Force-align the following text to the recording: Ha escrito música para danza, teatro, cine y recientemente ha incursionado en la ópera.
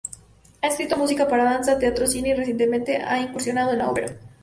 Ha 0.63 0.67
escrito 0.67 0.97
música 0.97 1.27
para 1.27 1.43
danza, 1.43 1.77
teatro, 1.77 2.07
cine 2.07 2.29
y 2.29 2.33
recientemente 2.33 2.97
ha 3.03 3.19
incursionado 3.19 3.71
en 3.73 3.77
la 3.77 3.91
ópera. 3.91 4.17